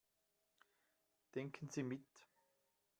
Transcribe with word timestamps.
Denken 1.35 1.69
Sie 1.69 1.83
mit. 1.83 2.03